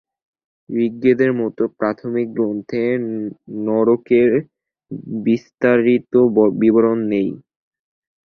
[0.69, 2.83] ঋগ্বেদের মতো প্রাথমিক গ্রন্থে
[3.65, 4.31] নরকের
[5.25, 6.13] বিস্তারিত
[6.59, 7.29] বিবরণ নেই।